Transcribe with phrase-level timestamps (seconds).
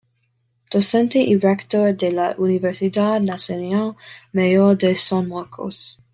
[0.71, 3.95] Docente y Rector de la Universidad Nacional
[4.33, 5.99] Mayor de San Marcos.